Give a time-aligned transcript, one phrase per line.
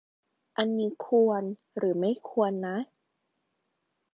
[0.57, 1.43] อันนี้ควร
[1.77, 2.77] หรือไม่ควรนะ